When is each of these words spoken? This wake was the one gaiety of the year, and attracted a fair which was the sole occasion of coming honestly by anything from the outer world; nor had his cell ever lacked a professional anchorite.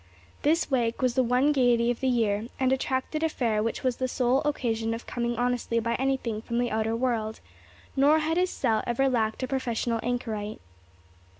This 0.41 0.71
wake 0.71 1.03
was 1.03 1.13
the 1.13 1.21
one 1.21 1.51
gaiety 1.51 1.91
of 1.91 1.99
the 1.99 2.07
year, 2.07 2.47
and 2.59 2.73
attracted 2.73 3.21
a 3.21 3.29
fair 3.29 3.61
which 3.61 3.83
was 3.83 3.97
the 3.97 4.07
sole 4.07 4.41
occasion 4.45 4.95
of 4.95 5.05
coming 5.05 5.37
honestly 5.37 5.79
by 5.79 5.93
anything 5.99 6.41
from 6.41 6.57
the 6.57 6.71
outer 6.71 6.95
world; 6.95 7.39
nor 7.95 8.17
had 8.17 8.35
his 8.37 8.49
cell 8.49 8.83
ever 8.87 9.07
lacked 9.07 9.43
a 9.43 9.47
professional 9.47 9.99
anchorite. 10.01 10.59